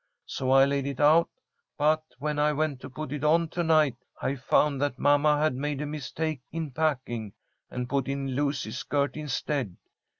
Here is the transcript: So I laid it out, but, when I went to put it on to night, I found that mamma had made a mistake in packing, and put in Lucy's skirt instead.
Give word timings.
So 0.25 0.49
I 0.49 0.65
laid 0.65 0.87
it 0.87 0.99
out, 0.99 1.29
but, 1.77 2.01
when 2.17 2.39
I 2.39 2.53
went 2.53 2.79
to 2.81 2.89
put 2.89 3.11
it 3.11 3.23
on 3.23 3.47
to 3.49 3.61
night, 3.61 3.97
I 4.19 4.33
found 4.33 4.81
that 4.81 4.97
mamma 4.97 5.37
had 5.37 5.53
made 5.53 5.79
a 5.79 5.85
mistake 5.85 6.41
in 6.51 6.71
packing, 6.71 7.33
and 7.69 7.87
put 7.87 8.07
in 8.07 8.29
Lucy's 8.31 8.79
skirt 8.79 9.15
instead. 9.15 9.77